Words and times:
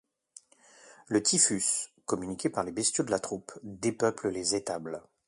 Le 1.09 1.21
typhus, 1.21 1.91
communiqué 2.07 2.49
par 2.49 2.63
les 2.63 2.71
bestiaux 2.71 3.03
de 3.03 3.11
la 3.11 3.19
troupe, 3.19 3.51
dépeuple 3.61 4.29
les 4.29 4.55
étables. 4.55 5.03